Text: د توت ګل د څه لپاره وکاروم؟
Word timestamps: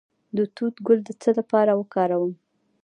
د 0.35 0.39
توت 0.55 0.75
ګل 0.87 0.99
د 1.05 1.09
څه 1.21 1.29
لپاره 1.39 1.71
وکاروم؟ 1.79 2.33